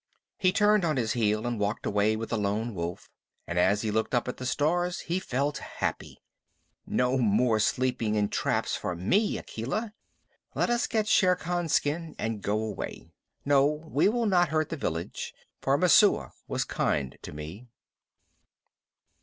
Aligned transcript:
He 0.39 0.51
turned 0.51 0.83
on 0.83 0.97
his 0.97 1.13
heel 1.13 1.45
and 1.45 1.59
walked 1.59 1.85
away 1.85 2.15
with 2.15 2.29
the 2.29 2.35
Lone 2.39 2.73
Wolf, 2.73 3.07
and 3.45 3.59
as 3.59 3.83
he 3.83 3.91
looked 3.91 4.15
up 4.15 4.27
at 4.27 4.37
the 4.37 4.47
stars 4.47 5.01
he 5.01 5.19
felt 5.19 5.59
happy. 5.59 6.23
"No 6.87 7.19
more 7.19 7.59
sleeping 7.59 8.15
in 8.15 8.29
traps 8.29 8.75
for 8.75 8.95
me, 8.95 9.37
Akela. 9.37 9.93
Let 10.55 10.71
us 10.71 10.87
get 10.87 11.07
Shere 11.07 11.35
Khan's 11.35 11.73
skin 11.73 12.15
and 12.17 12.41
go 12.41 12.59
away. 12.63 13.11
No, 13.45 13.67
we 13.69 14.09
will 14.09 14.25
not 14.25 14.49
hurt 14.49 14.69
the 14.69 14.75
village, 14.75 15.35
for 15.61 15.77
Messua 15.77 16.31
was 16.47 16.63
kind 16.65 17.15
to 17.21 17.31
me." 17.31 17.67